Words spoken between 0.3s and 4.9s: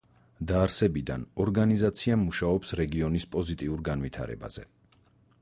დაარსებიდან ორგანიზაცია მუშაობს რეგიონის პოზიტიურ განვითარებაზე.